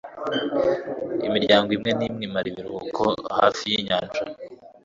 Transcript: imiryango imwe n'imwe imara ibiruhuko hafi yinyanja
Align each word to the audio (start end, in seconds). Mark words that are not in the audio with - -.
imiryango 1.27 1.69
imwe 1.77 1.91
n'imwe 1.97 2.23
imara 2.27 2.47
ibiruhuko 2.51 3.03
hafi 3.39 3.63
yinyanja 3.71 4.21